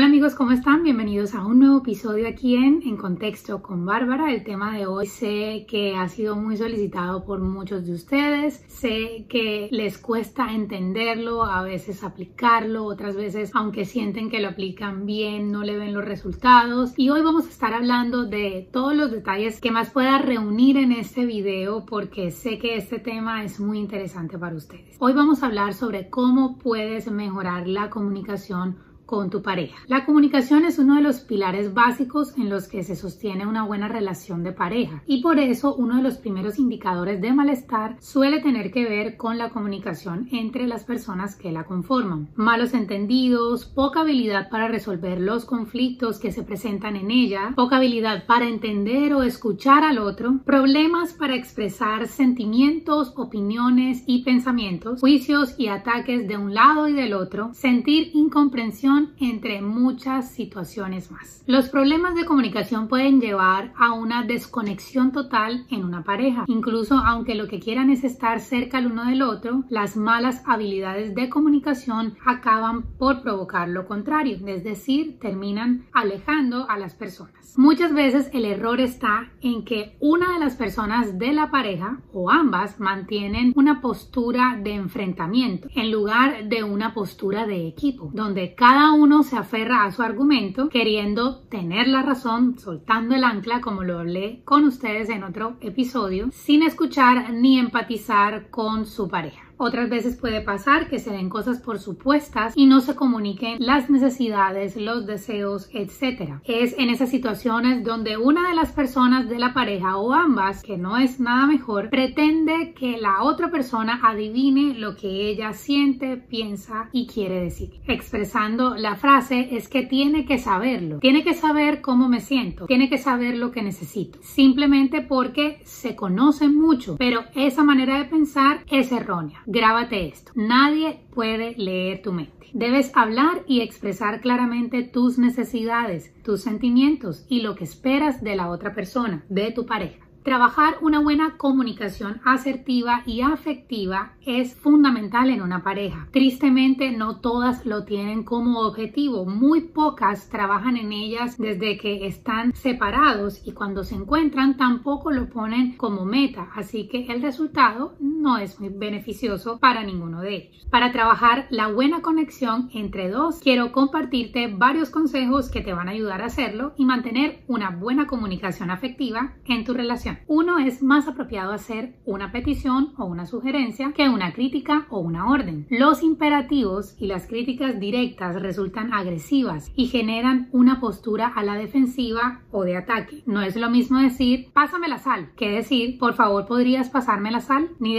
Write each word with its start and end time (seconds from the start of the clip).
Hola 0.00 0.06
amigos, 0.06 0.34
¿cómo 0.34 0.52
están? 0.52 0.82
Bienvenidos 0.82 1.34
a 1.34 1.44
un 1.44 1.58
nuevo 1.58 1.80
episodio 1.80 2.26
aquí 2.26 2.56
en 2.56 2.80
En 2.86 2.96
Contexto 2.96 3.60
con 3.60 3.84
Bárbara. 3.84 4.32
El 4.32 4.44
tema 4.44 4.74
de 4.74 4.86
hoy 4.86 5.04
sé 5.04 5.66
que 5.68 5.94
ha 5.94 6.08
sido 6.08 6.36
muy 6.36 6.56
solicitado 6.56 7.22
por 7.22 7.40
muchos 7.40 7.84
de 7.84 7.92
ustedes. 7.92 8.64
Sé 8.66 9.26
que 9.28 9.68
les 9.70 9.98
cuesta 9.98 10.54
entenderlo, 10.54 11.44
a 11.44 11.62
veces 11.64 12.02
aplicarlo, 12.02 12.86
otras 12.86 13.14
veces, 13.14 13.50
aunque 13.52 13.84
sienten 13.84 14.30
que 14.30 14.40
lo 14.40 14.48
aplican 14.48 15.04
bien, 15.04 15.52
no 15.52 15.64
le 15.64 15.76
ven 15.76 15.92
los 15.92 16.06
resultados. 16.06 16.94
Y 16.96 17.10
hoy 17.10 17.20
vamos 17.20 17.44
a 17.44 17.50
estar 17.50 17.74
hablando 17.74 18.24
de 18.24 18.70
todos 18.72 18.96
los 18.96 19.10
detalles 19.10 19.60
que 19.60 19.70
más 19.70 19.90
pueda 19.90 20.16
reunir 20.16 20.78
en 20.78 20.92
este 20.92 21.26
video 21.26 21.84
porque 21.84 22.30
sé 22.30 22.58
que 22.58 22.78
este 22.78 23.00
tema 23.00 23.44
es 23.44 23.60
muy 23.60 23.78
interesante 23.78 24.38
para 24.38 24.56
ustedes. 24.56 24.96
Hoy 24.98 25.12
vamos 25.12 25.42
a 25.42 25.46
hablar 25.48 25.74
sobre 25.74 26.08
cómo 26.08 26.56
puedes 26.56 27.10
mejorar 27.10 27.68
la 27.68 27.90
comunicación 27.90 28.88
con 29.10 29.28
tu 29.28 29.42
pareja. 29.42 29.76
La 29.88 30.06
comunicación 30.06 30.64
es 30.64 30.78
uno 30.78 30.94
de 30.94 31.02
los 31.02 31.18
pilares 31.18 31.74
básicos 31.74 32.38
en 32.38 32.48
los 32.48 32.68
que 32.68 32.84
se 32.84 32.94
sostiene 32.94 33.44
una 33.44 33.64
buena 33.64 33.88
relación 33.88 34.44
de 34.44 34.52
pareja 34.52 35.02
y 35.04 35.20
por 35.20 35.40
eso 35.40 35.74
uno 35.74 35.96
de 35.96 36.02
los 36.04 36.18
primeros 36.18 36.60
indicadores 36.60 37.20
de 37.20 37.32
malestar 37.32 37.96
suele 37.98 38.40
tener 38.40 38.70
que 38.70 38.88
ver 38.88 39.16
con 39.16 39.36
la 39.36 39.50
comunicación 39.50 40.28
entre 40.30 40.68
las 40.68 40.84
personas 40.84 41.34
que 41.34 41.50
la 41.50 41.64
conforman. 41.64 42.28
Malos 42.36 42.72
entendidos, 42.72 43.64
poca 43.64 44.02
habilidad 44.02 44.48
para 44.48 44.68
resolver 44.68 45.20
los 45.20 45.44
conflictos 45.44 46.20
que 46.20 46.30
se 46.30 46.44
presentan 46.44 46.94
en 46.94 47.10
ella, 47.10 47.52
poca 47.56 47.78
habilidad 47.78 48.26
para 48.26 48.46
entender 48.46 49.12
o 49.14 49.24
escuchar 49.24 49.82
al 49.82 49.98
otro, 49.98 50.38
problemas 50.44 51.14
para 51.14 51.34
expresar 51.34 52.06
sentimientos, 52.06 53.12
opiniones 53.16 54.04
y 54.06 54.22
pensamientos, 54.22 55.00
juicios 55.00 55.56
y 55.58 55.66
ataques 55.66 56.28
de 56.28 56.36
un 56.36 56.54
lado 56.54 56.86
y 56.86 56.92
del 56.92 57.12
otro, 57.12 57.50
sentir 57.54 58.12
incomprensión 58.14 58.99
entre 59.18 59.62
muchas 59.62 60.30
situaciones 60.30 61.10
más. 61.10 61.42
Los 61.46 61.68
problemas 61.68 62.14
de 62.14 62.24
comunicación 62.24 62.88
pueden 62.88 63.20
llevar 63.20 63.72
a 63.76 63.92
una 63.92 64.24
desconexión 64.24 65.12
total 65.12 65.66
en 65.70 65.84
una 65.84 66.04
pareja. 66.04 66.44
Incluso 66.46 66.96
aunque 66.98 67.34
lo 67.34 67.48
que 67.48 67.60
quieran 67.60 67.90
es 67.90 68.04
estar 68.04 68.40
cerca 68.40 68.78
el 68.78 68.86
uno 68.86 69.04
del 69.04 69.22
otro, 69.22 69.64
las 69.68 69.96
malas 69.96 70.42
habilidades 70.46 71.14
de 71.14 71.28
comunicación 71.28 72.16
acaban 72.24 72.82
por 72.98 73.22
provocar 73.22 73.68
lo 73.68 73.86
contrario, 73.86 74.38
es 74.46 74.64
decir, 74.64 75.18
terminan 75.20 75.86
alejando 75.92 76.68
a 76.68 76.78
las 76.78 76.94
personas. 76.94 77.54
Muchas 77.56 77.92
veces 77.92 78.30
el 78.32 78.44
error 78.44 78.80
está 78.80 79.30
en 79.40 79.64
que 79.64 79.96
una 80.00 80.34
de 80.34 80.38
las 80.38 80.54
personas 80.54 81.18
de 81.18 81.32
la 81.32 81.50
pareja 81.50 82.00
o 82.12 82.30
ambas 82.30 82.78
mantienen 82.78 83.52
una 83.56 83.80
postura 83.80 84.58
de 84.62 84.74
enfrentamiento 84.74 85.68
en 85.74 85.90
lugar 85.90 86.48
de 86.48 86.62
una 86.62 86.94
postura 86.94 87.46
de 87.46 87.66
equipo, 87.66 88.10
donde 88.14 88.54
cada 88.54 88.89
uno 88.92 89.22
se 89.22 89.36
aferra 89.36 89.84
a 89.84 89.92
su 89.92 90.02
argumento 90.02 90.68
queriendo 90.68 91.40
tener 91.48 91.88
la 91.88 92.02
razón, 92.02 92.58
soltando 92.58 93.14
el 93.14 93.24
ancla, 93.24 93.60
como 93.60 93.82
lo 93.82 93.98
hablé 93.98 94.42
con 94.44 94.64
ustedes 94.64 95.08
en 95.08 95.24
otro 95.24 95.56
episodio, 95.60 96.28
sin 96.32 96.62
escuchar 96.62 97.32
ni 97.32 97.58
empatizar 97.58 98.50
con 98.50 98.86
su 98.86 99.08
pareja. 99.08 99.49
Otras 99.62 99.90
veces 99.90 100.16
puede 100.16 100.40
pasar 100.40 100.88
que 100.88 100.98
se 100.98 101.10
den 101.10 101.28
cosas 101.28 101.60
por 101.60 101.78
supuestas 101.80 102.54
y 102.56 102.64
no 102.64 102.80
se 102.80 102.94
comuniquen 102.94 103.58
las 103.60 103.90
necesidades, 103.90 104.74
los 104.74 105.04
deseos, 105.04 105.68
etc. 105.74 106.40
Es 106.44 106.74
en 106.78 106.88
esas 106.88 107.10
situaciones 107.10 107.84
donde 107.84 108.16
una 108.16 108.48
de 108.48 108.54
las 108.54 108.72
personas 108.72 109.28
de 109.28 109.38
la 109.38 109.52
pareja 109.52 109.98
o 109.98 110.14
ambas, 110.14 110.62
que 110.62 110.78
no 110.78 110.96
es 110.96 111.20
nada 111.20 111.46
mejor, 111.46 111.90
pretende 111.90 112.72
que 112.72 112.96
la 112.96 113.22
otra 113.22 113.50
persona 113.50 114.00
adivine 114.02 114.78
lo 114.78 114.96
que 114.96 115.28
ella 115.28 115.52
siente, 115.52 116.16
piensa 116.16 116.88
y 116.90 117.06
quiere 117.06 117.42
decir. 117.42 117.82
Expresando 117.86 118.76
la 118.76 118.96
frase 118.96 119.54
es 119.54 119.68
que 119.68 119.82
tiene 119.82 120.24
que 120.24 120.38
saberlo, 120.38 121.00
tiene 121.00 121.22
que 121.22 121.34
saber 121.34 121.82
cómo 121.82 122.08
me 122.08 122.22
siento, 122.22 122.64
tiene 122.64 122.88
que 122.88 122.96
saber 122.96 123.36
lo 123.36 123.50
que 123.50 123.62
necesito, 123.62 124.20
simplemente 124.22 125.02
porque 125.02 125.60
se 125.64 125.96
conocen 125.96 126.58
mucho, 126.58 126.96
pero 126.96 127.24
esa 127.34 127.62
manera 127.62 127.98
de 127.98 128.06
pensar 128.06 128.64
es 128.70 128.90
errónea. 128.90 129.42
Grábate 129.52 130.06
esto. 130.06 130.30
Nadie 130.36 131.00
puede 131.12 131.56
leer 131.56 132.02
tu 132.02 132.12
mente. 132.12 132.46
Debes 132.52 132.92
hablar 132.94 133.42
y 133.48 133.62
expresar 133.62 134.20
claramente 134.20 134.84
tus 134.84 135.18
necesidades, 135.18 136.14
tus 136.22 136.42
sentimientos 136.42 137.26
y 137.28 137.40
lo 137.40 137.56
que 137.56 137.64
esperas 137.64 138.22
de 138.22 138.36
la 138.36 138.48
otra 138.48 138.74
persona, 138.74 139.24
de 139.28 139.50
tu 139.50 139.66
pareja. 139.66 140.06
Trabajar 140.22 140.74
una 140.82 141.00
buena 141.00 141.38
comunicación 141.38 142.20
asertiva 142.24 143.02
y 143.06 143.22
afectiva 143.22 144.12
es 144.24 144.54
fundamental 144.54 145.30
en 145.30 145.40
una 145.40 145.64
pareja. 145.64 146.06
Tristemente 146.12 146.92
no 146.92 147.20
todas 147.20 147.64
lo 147.64 147.84
tienen 147.84 148.22
como 148.22 148.60
objetivo, 148.60 149.24
muy 149.24 149.62
pocas 149.62 150.28
trabajan 150.28 150.76
en 150.76 150.92
ellas 150.92 151.38
desde 151.38 151.78
que 151.78 152.06
están 152.06 152.54
separados 152.54 153.40
y 153.46 153.52
cuando 153.52 153.82
se 153.82 153.94
encuentran 153.94 154.58
tampoco 154.58 155.10
lo 155.10 155.30
ponen 155.30 155.76
como 155.78 156.04
meta, 156.04 156.50
así 156.54 156.86
que 156.86 157.06
el 157.06 157.22
resultado 157.22 157.96
no 158.20 158.38
es 158.38 158.60
muy 158.60 158.68
beneficioso 158.68 159.58
para 159.58 159.82
ninguno 159.82 160.20
de 160.20 160.36
ellos. 160.36 160.66
Para 160.70 160.92
trabajar 160.92 161.46
la 161.50 161.68
buena 161.68 162.02
conexión 162.02 162.70
entre 162.72 163.08
dos, 163.08 163.40
quiero 163.40 163.72
compartirte 163.72 164.46
varios 164.46 164.90
consejos 164.90 165.50
que 165.50 165.62
te 165.62 165.72
van 165.72 165.88
a 165.88 165.92
ayudar 165.92 166.22
a 166.22 166.26
hacerlo 166.26 166.74
y 166.76 166.84
mantener 166.84 167.42
una 167.48 167.70
buena 167.70 168.06
comunicación 168.06 168.70
afectiva 168.70 169.34
en 169.46 169.64
tu 169.64 169.74
relación. 169.74 170.18
Uno 170.26 170.58
es 170.58 170.82
más 170.82 171.08
apropiado 171.08 171.52
hacer 171.52 171.94
una 172.04 172.30
petición 172.30 172.92
o 172.96 173.04
una 173.04 173.26
sugerencia 173.26 173.92
que 173.92 174.08
una 174.08 174.32
crítica 174.32 174.86
o 174.90 175.00
una 175.00 175.30
orden. 175.30 175.66
Los 175.70 176.02
imperativos 176.02 176.94
y 176.98 177.06
las 177.06 177.26
críticas 177.26 177.80
directas 177.80 178.40
resultan 178.40 178.92
agresivas 178.92 179.72
y 179.74 179.86
generan 179.86 180.48
una 180.52 180.80
postura 180.80 181.28
a 181.28 181.42
la 181.42 181.54
defensiva 181.54 182.42
o 182.52 182.64
de 182.64 182.76
ataque. 182.76 183.22
No 183.26 183.42
es 183.42 183.56
lo 183.56 183.70
mismo 183.70 183.98
decir 183.98 184.50
pásame 184.52 184.88
la 184.88 184.98
sal 184.98 185.30
que 185.36 185.50
decir 185.50 185.98
por 185.98 186.14
favor 186.14 186.46
podrías 186.46 186.90
pasarme 186.90 187.30
la 187.30 187.40
sal, 187.40 187.70
ni 187.78 187.94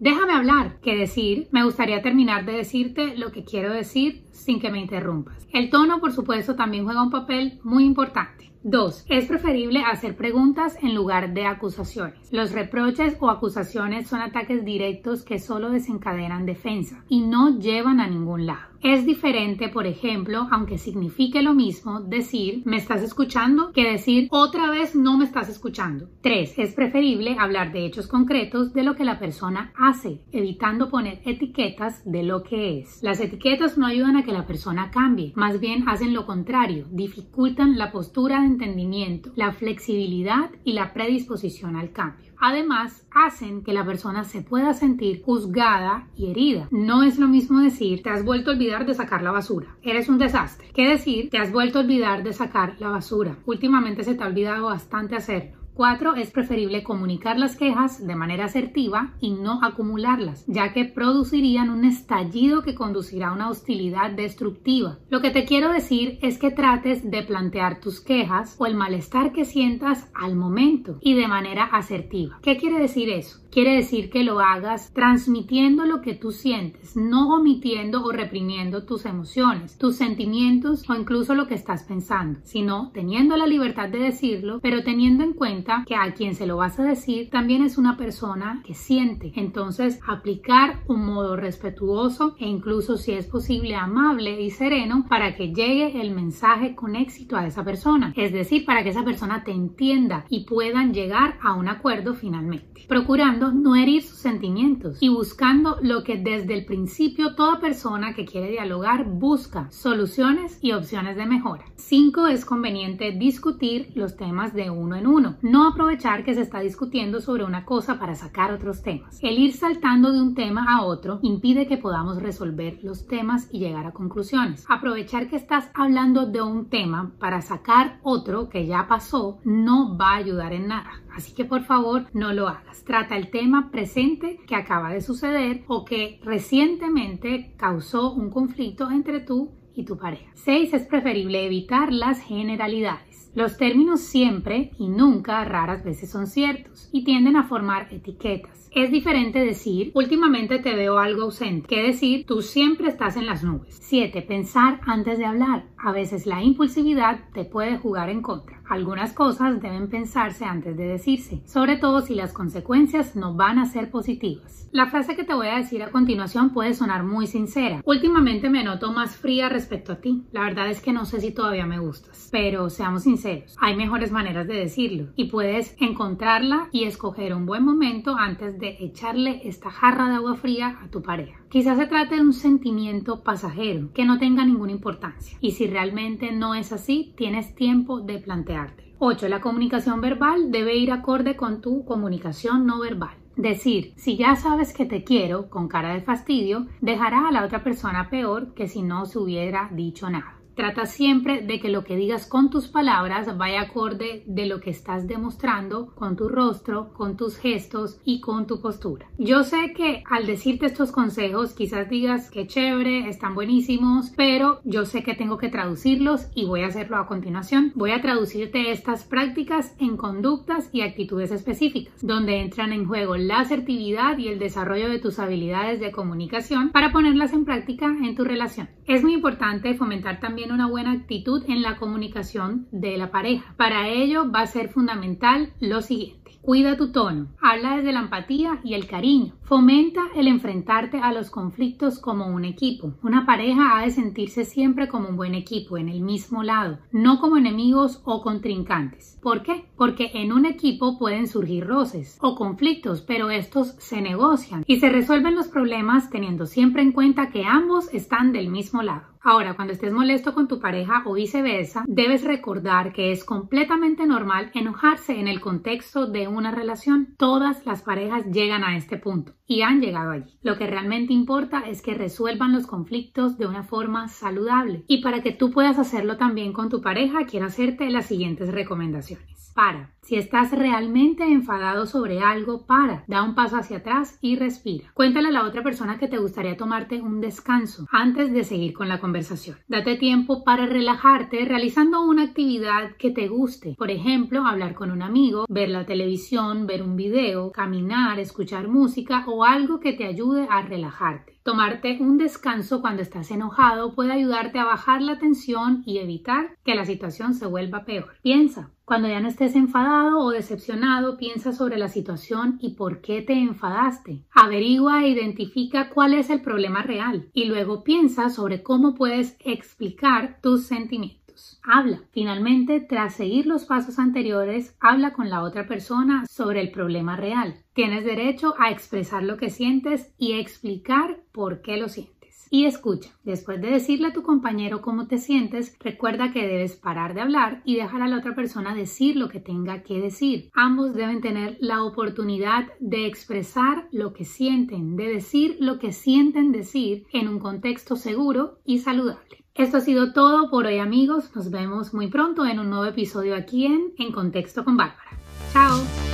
déjame 0.00 0.32
hablar 0.32 0.80
que 0.80 0.96
decir 0.96 1.48
me 1.50 1.64
gustaría 1.64 2.02
terminar 2.02 2.44
de 2.44 2.52
decirte 2.52 3.16
lo 3.16 3.32
que 3.32 3.44
quiero 3.44 3.72
decir 3.72 4.22
sin 4.38 4.60
que 4.60 4.70
me 4.70 4.80
interrumpas. 4.80 5.46
El 5.52 5.70
tono, 5.70 6.00
por 6.00 6.12
supuesto, 6.12 6.54
también 6.54 6.84
juega 6.84 7.02
un 7.02 7.10
papel 7.10 7.60
muy 7.62 7.84
importante. 7.84 8.48
2. 8.64 9.06
Es 9.08 9.26
preferible 9.26 9.82
hacer 9.82 10.16
preguntas 10.16 10.76
en 10.82 10.94
lugar 10.94 11.32
de 11.32 11.46
acusaciones. 11.46 12.32
Los 12.32 12.52
reproches 12.52 13.16
o 13.20 13.30
acusaciones 13.30 14.08
son 14.08 14.20
ataques 14.20 14.64
directos 14.64 15.22
que 15.22 15.38
solo 15.38 15.70
desencadenan 15.70 16.44
defensa 16.44 17.04
y 17.08 17.20
no 17.20 17.58
llevan 17.58 18.00
a 18.00 18.08
ningún 18.08 18.46
lado. 18.46 18.68
Es 18.80 19.04
diferente, 19.04 19.68
por 19.68 19.88
ejemplo, 19.88 20.46
aunque 20.52 20.78
signifique 20.78 21.42
lo 21.42 21.52
mismo, 21.52 22.00
decir 22.00 22.62
me 22.64 22.76
estás 22.76 23.02
escuchando 23.02 23.72
que 23.72 23.90
decir 23.90 24.28
otra 24.30 24.70
vez 24.70 24.94
no 24.94 25.18
me 25.18 25.24
estás 25.24 25.48
escuchando. 25.48 26.08
3. 26.20 26.58
Es 26.58 26.74
preferible 26.74 27.36
hablar 27.40 27.72
de 27.72 27.86
hechos 27.86 28.06
concretos 28.06 28.72
de 28.74 28.84
lo 28.84 28.94
que 28.94 29.04
la 29.04 29.18
persona 29.18 29.72
hace, 29.76 30.20
evitando 30.30 30.90
poner 30.90 31.20
etiquetas 31.24 32.02
de 32.04 32.22
lo 32.22 32.44
que 32.44 32.78
es. 32.78 33.02
Las 33.02 33.18
etiquetas 33.18 33.78
no 33.78 33.86
ayudan 33.86 34.16
a 34.16 34.24
que 34.28 34.34
la 34.34 34.46
persona 34.46 34.90
cambie, 34.90 35.32
más 35.36 35.58
bien 35.58 35.88
hacen 35.88 36.12
lo 36.12 36.26
contrario, 36.26 36.84
dificultan 36.90 37.78
la 37.78 37.90
postura 37.90 38.40
de 38.40 38.48
entendimiento, 38.48 39.32
la 39.36 39.52
flexibilidad 39.52 40.50
y 40.64 40.74
la 40.74 40.92
predisposición 40.92 41.76
al 41.76 41.92
cambio. 41.92 42.30
Además, 42.38 43.06
hacen 43.10 43.64
que 43.64 43.72
la 43.72 43.86
persona 43.86 44.24
se 44.24 44.42
pueda 44.42 44.74
sentir 44.74 45.22
juzgada 45.22 46.08
y 46.14 46.30
herida. 46.30 46.68
No 46.70 47.04
es 47.04 47.18
lo 47.18 47.26
mismo 47.26 47.60
decir 47.60 48.02
te 48.02 48.10
has 48.10 48.22
vuelto 48.22 48.50
a 48.50 48.52
olvidar 48.52 48.84
de 48.84 48.92
sacar 48.92 49.22
la 49.22 49.32
basura, 49.32 49.78
eres 49.80 50.10
un 50.10 50.18
desastre, 50.18 50.68
que 50.74 50.86
decir 50.86 51.30
te 51.30 51.38
has 51.38 51.50
vuelto 51.50 51.78
a 51.78 51.82
olvidar 51.82 52.22
de 52.22 52.34
sacar 52.34 52.76
la 52.80 52.90
basura. 52.90 53.38
Últimamente 53.46 54.04
se 54.04 54.14
te 54.14 54.22
ha 54.22 54.26
olvidado 54.26 54.66
bastante 54.66 55.16
hacerlo. 55.16 55.57
4. 55.78 56.16
Es 56.16 56.32
preferible 56.32 56.82
comunicar 56.82 57.38
las 57.38 57.54
quejas 57.54 58.04
de 58.04 58.16
manera 58.16 58.46
asertiva 58.46 59.14
y 59.20 59.30
no 59.30 59.60
acumularlas, 59.62 60.44
ya 60.48 60.72
que 60.72 60.84
producirían 60.84 61.70
un 61.70 61.84
estallido 61.84 62.62
que 62.62 62.74
conducirá 62.74 63.28
a 63.28 63.32
una 63.32 63.48
hostilidad 63.48 64.10
destructiva. 64.10 64.98
Lo 65.08 65.20
que 65.20 65.30
te 65.30 65.44
quiero 65.44 65.72
decir 65.72 66.18
es 66.20 66.36
que 66.36 66.50
trates 66.50 67.08
de 67.08 67.22
plantear 67.22 67.78
tus 67.78 68.00
quejas 68.00 68.56
o 68.58 68.66
el 68.66 68.74
malestar 68.74 69.30
que 69.30 69.44
sientas 69.44 70.10
al 70.20 70.34
momento 70.34 70.98
y 71.00 71.14
de 71.14 71.28
manera 71.28 71.62
asertiva. 71.66 72.40
¿Qué 72.42 72.56
quiere 72.56 72.80
decir 72.80 73.08
eso? 73.08 73.38
Quiere 73.52 73.76
decir 73.76 74.10
que 74.10 74.24
lo 74.24 74.40
hagas 74.40 74.92
transmitiendo 74.92 75.86
lo 75.86 76.02
que 76.02 76.14
tú 76.14 76.32
sientes, 76.32 76.96
no 76.96 77.28
omitiendo 77.34 78.04
o 78.04 78.10
reprimiendo 78.10 78.84
tus 78.84 79.06
emociones, 79.06 79.78
tus 79.78 79.96
sentimientos 79.96 80.88
o 80.90 80.94
incluso 80.94 81.34
lo 81.34 81.46
que 81.46 81.54
estás 81.54 81.84
pensando, 81.84 82.40
sino 82.42 82.90
teniendo 82.92 83.36
la 83.36 83.46
libertad 83.46 83.88
de 83.88 84.00
decirlo, 84.00 84.58
pero 84.60 84.82
teniendo 84.82 85.24
en 85.24 85.32
cuenta 85.32 85.67
que 85.86 85.96
a 85.96 86.12
quien 86.14 86.34
se 86.34 86.46
lo 86.46 86.56
vas 86.56 86.78
a 86.78 86.84
decir 86.84 87.30
también 87.30 87.62
es 87.62 87.78
una 87.78 87.96
persona 87.96 88.62
que 88.64 88.74
siente. 88.74 89.32
Entonces, 89.36 90.00
aplicar 90.06 90.80
un 90.86 91.04
modo 91.04 91.36
respetuoso 91.36 92.36
e 92.38 92.46
incluso 92.46 92.96
si 92.96 93.12
es 93.12 93.26
posible 93.26 93.74
amable 93.74 94.40
y 94.40 94.50
sereno 94.50 95.04
para 95.08 95.34
que 95.34 95.52
llegue 95.52 96.00
el 96.00 96.10
mensaje 96.10 96.74
con 96.74 96.96
éxito 96.96 97.36
a 97.36 97.46
esa 97.46 97.64
persona. 97.64 98.12
Es 98.16 98.32
decir, 98.32 98.64
para 98.64 98.82
que 98.82 98.90
esa 98.90 99.04
persona 99.04 99.44
te 99.44 99.52
entienda 99.52 100.24
y 100.28 100.44
puedan 100.44 100.92
llegar 100.92 101.38
a 101.42 101.54
un 101.54 101.68
acuerdo 101.68 102.14
finalmente. 102.14 102.84
Procurando 102.88 103.52
no 103.52 103.76
herir 103.76 104.02
sus 104.02 104.18
sentimientos 104.18 104.98
y 105.00 105.08
buscando 105.08 105.76
lo 105.82 106.02
que 106.02 106.16
desde 106.16 106.54
el 106.54 106.64
principio 106.64 107.34
toda 107.34 107.60
persona 107.60 108.14
que 108.14 108.24
quiere 108.24 108.50
dialogar 108.50 109.04
busca, 109.04 109.70
soluciones 109.70 110.58
y 110.62 110.72
opciones 110.72 111.16
de 111.16 111.26
mejora. 111.26 111.64
5. 111.76 112.28
Es 112.28 112.44
conveniente 112.44 113.12
discutir 113.12 113.92
los 113.94 114.16
temas 114.16 114.54
de 114.54 114.70
uno 114.70 114.96
en 114.96 115.06
uno, 115.06 115.36
no 115.42 115.57
aprovechar 115.66 116.24
que 116.24 116.34
se 116.34 116.42
está 116.42 116.60
discutiendo 116.60 117.20
sobre 117.20 117.44
una 117.44 117.64
cosa 117.64 117.98
para 117.98 118.14
sacar 118.14 118.52
otros 118.52 118.82
temas. 118.82 119.18
El 119.22 119.38
ir 119.38 119.52
saltando 119.52 120.12
de 120.12 120.20
un 120.20 120.34
tema 120.34 120.66
a 120.68 120.84
otro 120.84 121.20
impide 121.22 121.66
que 121.66 121.78
podamos 121.78 122.20
resolver 122.22 122.78
los 122.82 123.06
temas 123.06 123.48
y 123.52 123.58
llegar 123.58 123.86
a 123.86 123.92
conclusiones. 123.92 124.64
Aprovechar 124.68 125.28
que 125.28 125.36
estás 125.36 125.70
hablando 125.74 126.26
de 126.26 126.42
un 126.42 126.68
tema 126.68 127.12
para 127.18 127.40
sacar 127.40 127.98
otro 128.02 128.48
que 128.48 128.66
ya 128.66 128.86
pasó 128.88 129.38
no 129.44 129.96
va 129.96 130.10
a 130.10 130.16
ayudar 130.16 130.52
en 130.52 130.68
nada. 130.68 130.90
Así 131.14 131.34
que 131.34 131.44
por 131.44 131.64
favor 131.64 132.06
no 132.12 132.32
lo 132.32 132.48
hagas. 132.48 132.84
Trata 132.84 133.16
el 133.16 133.30
tema 133.30 133.70
presente 133.70 134.40
que 134.46 134.54
acaba 134.54 134.90
de 134.90 135.00
suceder 135.00 135.64
o 135.66 135.84
que 135.84 136.20
recientemente 136.22 137.54
causó 137.56 138.12
un 138.12 138.30
conflicto 138.30 138.90
entre 138.90 139.20
tú 139.20 139.52
y 139.74 139.84
tu 139.84 139.96
pareja. 139.96 140.30
6. 140.34 140.74
Es 140.74 140.86
preferible 140.86 141.46
evitar 141.46 141.92
las 141.92 142.20
generalidades. 142.20 143.07
Los 143.34 143.56
términos 143.56 144.00
siempre 144.00 144.72
y 144.78 144.88
nunca 144.88 145.44
raras 145.44 145.84
veces 145.84 146.10
son 146.10 146.26
ciertos 146.26 146.88
y 146.92 147.04
tienden 147.04 147.36
a 147.36 147.44
formar 147.44 147.88
etiquetas. 147.92 148.68
Es 148.74 148.90
diferente 148.90 149.38
decir, 149.38 149.90
últimamente 149.94 150.58
te 150.58 150.74
veo 150.74 150.98
algo 150.98 151.22
ausente, 151.22 151.68
que 151.68 151.82
decir, 151.82 152.26
tú 152.26 152.42
siempre 152.42 152.88
estás 152.88 153.16
en 153.16 153.26
las 153.26 153.42
nubes. 153.42 153.78
7. 153.80 154.22
Pensar 154.22 154.80
antes 154.86 155.18
de 155.18 155.26
hablar. 155.26 155.66
A 155.76 155.92
veces 155.92 156.26
la 156.26 156.42
impulsividad 156.42 157.20
te 157.32 157.44
puede 157.44 157.78
jugar 157.78 158.10
en 158.10 158.22
contra. 158.22 158.57
Algunas 158.68 159.12
cosas 159.12 159.60
deben 159.60 159.88
pensarse 159.88 160.44
antes 160.44 160.76
de 160.76 160.84
decirse, 160.84 161.40
sobre 161.46 161.76
todo 161.76 162.02
si 162.02 162.14
las 162.14 162.32
consecuencias 162.32 163.16
no 163.16 163.34
van 163.34 163.58
a 163.58 163.66
ser 163.66 163.90
positivas. 163.90 164.68
La 164.70 164.86
frase 164.86 165.16
que 165.16 165.24
te 165.24 165.32
voy 165.32 165.48
a 165.48 165.56
decir 165.56 165.82
a 165.82 165.90
continuación 165.90 166.50
puede 166.50 166.74
sonar 166.74 167.02
muy 167.02 167.26
sincera. 167.26 167.80
Últimamente 167.86 168.50
me 168.50 168.64
noto 168.64 168.92
más 168.92 169.16
fría 169.16 169.48
respecto 169.48 169.92
a 169.92 169.96
ti. 169.96 170.24
La 170.32 170.42
verdad 170.42 170.68
es 170.68 170.82
que 170.82 170.92
no 170.92 171.06
sé 171.06 171.20
si 171.20 171.32
todavía 171.32 171.64
me 171.64 171.78
gustas, 171.78 172.28
pero 172.30 172.68
seamos 172.68 173.04
sinceros, 173.04 173.56
hay 173.58 173.74
mejores 173.74 174.12
maneras 174.12 174.46
de 174.46 174.54
decirlo 174.54 175.08
y 175.16 175.30
puedes 175.30 175.74
encontrarla 175.80 176.68
y 176.70 176.84
escoger 176.84 177.34
un 177.34 177.46
buen 177.46 177.64
momento 177.64 178.16
antes 178.18 178.58
de 178.58 178.76
echarle 178.80 179.40
esta 179.44 179.70
jarra 179.70 180.08
de 180.10 180.16
agua 180.16 180.36
fría 180.36 180.78
a 180.82 180.88
tu 180.88 181.00
pareja. 181.00 181.40
Quizás 181.48 181.78
se 181.78 181.86
trate 181.86 182.16
de 182.16 182.20
un 182.20 182.34
sentimiento 182.34 183.22
pasajero 183.22 183.90
que 183.94 184.04
no 184.04 184.18
tenga 184.18 184.44
ninguna 184.44 184.72
importancia 184.72 185.38
y 185.40 185.52
si 185.52 185.66
realmente 185.66 186.30
no 186.30 186.54
es 186.54 186.72
así, 186.72 187.14
tienes 187.16 187.54
tiempo 187.54 188.00
de 188.00 188.18
plantearte. 188.58 188.94
8. 188.98 189.28
La 189.28 189.40
comunicación 189.40 190.00
verbal 190.00 190.50
debe 190.50 190.76
ir 190.76 190.90
acorde 190.90 191.36
con 191.36 191.60
tu 191.60 191.84
comunicación 191.84 192.66
no 192.66 192.80
verbal. 192.80 193.16
Decir, 193.36 193.92
si 193.96 194.16
ya 194.16 194.34
sabes 194.34 194.72
que 194.72 194.84
te 194.84 195.04
quiero 195.04 195.48
con 195.48 195.68
cara 195.68 195.94
de 195.94 196.00
fastidio, 196.00 196.66
dejará 196.80 197.28
a 197.28 197.32
la 197.32 197.44
otra 197.44 197.62
persona 197.62 198.10
peor 198.10 198.54
que 198.54 198.66
si 198.66 198.82
no 198.82 199.06
se 199.06 199.20
hubiera 199.20 199.70
dicho 199.72 200.10
nada. 200.10 200.37
Trata 200.58 200.86
siempre 200.86 201.40
de 201.40 201.60
que 201.60 201.68
lo 201.68 201.84
que 201.84 201.94
digas 201.94 202.26
con 202.26 202.50
tus 202.50 202.66
palabras 202.66 203.38
vaya 203.38 203.60
acorde 203.60 204.24
de 204.26 204.46
lo 204.46 204.58
que 204.58 204.70
estás 204.70 205.06
demostrando 205.06 205.94
con 205.94 206.16
tu 206.16 206.28
rostro, 206.28 206.92
con 206.94 207.16
tus 207.16 207.36
gestos 207.36 208.00
y 208.04 208.20
con 208.20 208.48
tu 208.48 208.60
postura. 208.60 209.06
Yo 209.18 209.44
sé 209.44 209.72
que 209.72 210.02
al 210.10 210.26
decirte 210.26 210.66
estos 210.66 210.90
consejos 210.90 211.54
quizás 211.54 211.88
digas 211.88 212.28
que 212.28 212.48
chévere, 212.48 213.08
están 213.08 213.36
buenísimos, 213.36 214.10
pero 214.16 214.58
yo 214.64 214.84
sé 214.84 215.04
que 215.04 215.14
tengo 215.14 215.38
que 215.38 215.48
traducirlos 215.48 216.26
y 216.34 216.44
voy 216.44 216.62
a 216.62 216.66
hacerlo 216.66 216.96
a 216.96 217.06
continuación. 217.06 217.70
Voy 217.76 217.92
a 217.92 218.02
traducirte 218.02 218.72
estas 218.72 219.04
prácticas 219.04 219.76
en 219.78 219.96
conductas 219.96 220.70
y 220.72 220.80
actitudes 220.80 221.30
específicas, 221.30 222.04
donde 222.04 222.40
entran 222.40 222.72
en 222.72 222.84
juego 222.84 223.16
la 223.16 223.38
asertividad 223.38 224.18
y 224.18 224.26
el 224.26 224.40
desarrollo 224.40 224.88
de 224.88 224.98
tus 224.98 225.20
habilidades 225.20 225.78
de 225.78 225.92
comunicación 225.92 226.70
para 226.70 226.90
ponerlas 226.90 227.32
en 227.32 227.44
práctica 227.44 227.86
en 227.86 228.16
tu 228.16 228.24
relación. 228.24 228.68
Es 228.88 229.04
muy 229.04 229.14
importante 229.14 229.74
fomentar 229.74 230.18
también 230.18 230.47
una 230.52 230.66
buena 230.66 230.92
actitud 230.92 231.42
en 231.48 231.62
la 231.62 231.76
comunicación 231.76 232.66
de 232.70 232.96
la 232.96 233.10
pareja. 233.10 233.54
Para 233.56 233.88
ello 233.88 234.30
va 234.30 234.40
a 234.40 234.46
ser 234.46 234.68
fundamental 234.68 235.52
lo 235.60 235.82
siguiente. 235.82 236.18
Cuida 236.48 236.78
tu 236.78 236.92
tono, 236.92 237.26
habla 237.42 237.76
desde 237.76 237.92
la 237.92 238.00
empatía 238.00 238.60
y 238.64 238.72
el 238.72 238.86
cariño. 238.86 239.34
Fomenta 239.42 240.00
el 240.14 240.28
enfrentarte 240.28 240.98
a 240.98 241.12
los 241.12 241.28
conflictos 241.28 241.98
como 241.98 242.26
un 242.26 242.46
equipo. 242.46 242.94
Una 243.02 243.26
pareja 243.26 243.76
ha 243.76 243.82
de 243.82 243.90
sentirse 243.90 244.46
siempre 244.46 244.88
como 244.88 245.08
un 245.08 245.16
buen 245.16 245.34
equipo, 245.34 245.76
en 245.76 245.90
el 245.90 246.00
mismo 246.00 246.42
lado, 246.42 246.78
no 246.90 247.20
como 247.20 247.36
enemigos 247.36 248.00
o 248.04 248.22
contrincantes. 248.22 249.18
¿Por 249.22 249.42
qué? 249.42 249.66
Porque 249.76 250.10
en 250.14 250.32
un 250.32 250.46
equipo 250.46 250.98
pueden 250.98 251.26
surgir 251.26 251.66
roces 251.66 252.16
o 252.22 252.34
conflictos, 252.34 253.02
pero 253.02 253.30
estos 253.30 253.74
se 253.78 254.00
negocian 254.00 254.64
y 254.66 254.78
se 254.78 254.88
resuelven 254.88 255.34
los 255.34 255.48
problemas 255.48 256.08
teniendo 256.08 256.46
siempre 256.46 256.82
en 256.82 256.92
cuenta 256.92 257.30
que 257.30 257.44
ambos 257.44 257.92
están 257.92 258.32
del 258.32 258.48
mismo 258.48 258.82
lado. 258.82 259.02
Ahora, 259.22 259.54
cuando 259.54 259.72
estés 259.72 259.92
molesto 259.92 260.34
con 260.34 260.48
tu 260.48 260.60
pareja 260.60 261.02
o 261.06 261.14
viceversa, 261.14 261.84
debes 261.86 262.24
recordar 262.24 262.92
que 262.92 263.12
es 263.12 263.24
completamente 263.24 264.06
normal 264.06 264.50
enojarse 264.54 265.18
en 265.18 265.28
el 265.28 265.40
contexto 265.40 266.06
de 266.06 266.28
una 266.28 266.50
relación. 266.50 267.14
Todas 267.16 267.64
las 267.66 267.82
parejas 267.82 268.26
llegan 268.26 268.64
a 268.64 268.76
este 268.76 268.96
punto 268.96 269.32
y 269.46 269.62
han 269.62 269.80
llegado 269.80 270.10
allí. 270.10 270.38
Lo 270.42 270.56
que 270.56 270.66
realmente 270.66 271.12
importa 271.12 271.60
es 271.60 271.82
que 271.82 271.94
resuelvan 271.94 272.52
los 272.52 272.66
conflictos 272.66 273.38
de 273.38 273.46
una 273.46 273.62
forma 273.62 274.08
saludable. 274.08 274.84
Y 274.86 275.02
para 275.02 275.22
que 275.22 275.32
tú 275.32 275.50
puedas 275.50 275.78
hacerlo 275.78 276.16
también 276.16 276.52
con 276.52 276.68
tu 276.68 276.80
pareja, 276.80 277.26
quiero 277.26 277.46
hacerte 277.46 277.90
las 277.90 278.06
siguientes 278.06 278.52
recomendaciones. 278.52 279.52
Para. 279.54 279.97
Si 280.08 280.16
estás 280.16 280.52
realmente 280.52 281.22
enfadado 281.22 281.84
sobre 281.84 282.20
algo, 282.20 282.64
para. 282.64 283.04
Da 283.08 283.22
un 283.22 283.34
paso 283.34 283.58
hacia 283.58 283.76
atrás 283.76 284.18
y 284.22 284.36
respira. 284.36 284.90
Cuéntale 284.94 285.28
a 285.28 285.32
la 285.32 285.44
otra 285.44 285.62
persona 285.62 285.98
que 285.98 286.08
te 286.08 286.16
gustaría 286.16 286.56
tomarte 286.56 287.02
un 287.02 287.20
descanso 287.20 287.86
antes 287.92 288.32
de 288.32 288.42
seguir 288.42 288.72
con 288.72 288.88
la 288.88 289.00
conversación. 289.00 289.58
Date 289.68 289.96
tiempo 289.96 290.44
para 290.44 290.64
relajarte 290.64 291.44
realizando 291.44 292.00
una 292.00 292.22
actividad 292.22 292.96
que 292.96 293.10
te 293.10 293.28
guste. 293.28 293.74
Por 293.76 293.90
ejemplo, 293.90 294.46
hablar 294.46 294.74
con 294.74 294.90
un 294.90 295.02
amigo, 295.02 295.44
ver 295.46 295.68
la 295.68 295.84
televisión, 295.84 296.66
ver 296.66 296.82
un 296.82 296.96
video, 296.96 297.52
caminar, 297.52 298.18
escuchar 298.18 298.66
música 298.66 299.26
o 299.26 299.44
algo 299.44 299.78
que 299.78 299.92
te 299.92 300.06
ayude 300.06 300.46
a 300.48 300.62
relajarte. 300.62 301.37
Tomarte 301.48 301.96
un 302.02 302.18
descanso 302.18 302.82
cuando 302.82 303.00
estás 303.00 303.30
enojado 303.30 303.94
puede 303.94 304.12
ayudarte 304.12 304.58
a 304.58 304.66
bajar 304.66 305.00
la 305.00 305.16
tensión 305.16 305.82
y 305.86 305.96
evitar 305.96 306.54
que 306.62 306.74
la 306.74 306.84
situación 306.84 307.32
se 307.32 307.46
vuelva 307.46 307.86
peor. 307.86 308.16
Piensa, 308.20 308.70
cuando 308.84 309.08
ya 309.08 309.18
no 309.20 309.28
estés 309.28 309.56
enfadado 309.56 310.18
o 310.18 310.30
decepcionado, 310.30 311.16
piensa 311.16 311.54
sobre 311.54 311.78
la 311.78 311.88
situación 311.88 312.58
y 312.60 312.74
por 312.74 313.00
qué 313.00 313.22
te 313.22 313.32
enfadaste. 313.32 314.26
Averigua 314.30 315.04
e 315.04 315.08
identifica 315.08 315.88
cuál 315.88 316.12
es 316.12 316.28
el 316.28 316.42
problema 316.42 316.82
real 316.82 317.30
y 317.32 317.46
luego 317.46 317.82
piensa 317.82 318.28
sobre 318.28 318.62
cómo 318.62 318.94
puedes 318.94 319.34
explicar 319.40 320.40
tus 320.42 320.66
sentimientos. 320.66 321.27
Habla. 321.62 322.02
Finalmente, 322.12 322.80
tras 322.80 323.14
seguir 323.14 323.46
los 323.46 323.64
pasos 323.64 323.98
anteriores, 323.98 324.76
habla 324.80 325.12
con 325.12 325.30
la 325.30 325.42
otra 325.42 325.66
persona 325.66 326.24
sobre 326.28 326.60
el 326.60 326.70
problema 326.70 327.16
real. 327.16 327.56
Tienes 327.74 328.04
derecho 328.04 328.54
a 328.58 328.70
expresar 328.70 329.22
lo 329.22 329.36
que 329.36 329.50
sientes 329.50 330.12
y 330.18 330.32
explicar 330.32 331.20
por 331.32 331.62
qué 331.62 331.76
lo 331.76 331.88
sientes. 331.88 332.18
Y 332.50 332.64
escucha, 332.64 333.10
después 333.24 333.60
de 333.60 333.70
decirle 333.70 334.08
a 334.08 334.12
tu 334.12 334.22
compañero 334.22 334.80
cómo 334.80 335.06
te 335.06 335.18
sientes, 335.18 335.76
recuerda 335.80 336.32
que 336.32 336.46
debes 336.46 336.76
parar 336.76 337.12
de 337.12 337.20
hablar 337.20 337.60
y 337.64 337.76
dejar 337.76 338.00
a 338.00 338.08
la 338.08 338.16
otra 338.16 338.34
persona 338.34 338.74
decir 338.74 339.16
lo 339.16 339.28
que 339.28 339.40
tenga 339.40 339.82
que 339.82 340.00
decir. 340.00 340.48
Ambos 340.54 340.94
deben 340.94 341.20
tener 341.20 341.58
la 341.60 341.82
oportunidad 341.84 342.68
de 342.80 343.06
expresar 343.06 343.88
lo 343.92 344.14
que 344.14 344.24
sienten, 344.24 344.96
de 344.96 345.08
decir 345.08 345.58
lo 345.60 345.78
que 345.78 345.92
sienten 345.92 346.52
decir 346.52 347.06
en 347.12 347.28
un 347.28 347.38
contexto 347.38 347.96
seguro 347.96 348.60
y 348.64 348.78
saludable. 348.78 349.37
Esto 349.58 349.78
ha 349.78 349.80
sido 349.80 350.12
todo 350.12 350.50
por 350.50 350.66
hoy 350.66 350.78
amigos. 350.78 351.34
Nos 351.34 351.50
vemos 351.50 351.92
muy 351.92 352.06
pronto 352.06 352.46
en 352.46 352.60
un 352.60 352.70
nuevo 352.70 352.84
episodio 352.84 353.34
aquí 353.34 353.66
en 353.66 353.92
En 353.98 354.12
Contexto 354.12 354.64
con 354.64 354.76
Bárbara. 354.76 355.10
Chao. 355.52 356.07